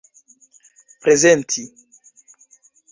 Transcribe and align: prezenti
prezenti 1.01 1.63